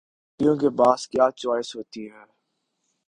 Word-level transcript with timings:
بھکاریوں 0.39 0.55
کے 0.61 0.69
پاس 0.77 1.07
کیا 1.07 1.25
چوائس 1.37 1.69
ہوتی 1.75 2.03
ہے؟ 2.11 2.23